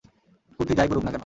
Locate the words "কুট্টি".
0.59-0.73